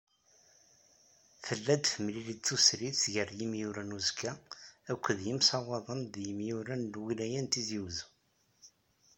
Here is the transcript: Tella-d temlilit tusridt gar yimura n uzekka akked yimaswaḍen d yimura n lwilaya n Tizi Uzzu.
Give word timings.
Tella-d 1.43 1.83
temlilit 1.85 2.41
tusridt 2.45 3.01
gar 3.13 3.29
yimura 3.37 3.83
n 3.83 3.95
uzekka 3.97 4.31
akked 4.91 5.19
yimaswaḍen 5.25 6.01
d 6.13 6.15
yimura 6.25 6.75
n 6.77 6.89
lwilaya 6.93 7.39
n 7.41 7.47
Tizi 7.51 7.79
Uzzu. 7.85 8.07